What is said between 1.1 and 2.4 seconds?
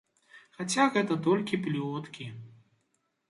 толькі плёткі.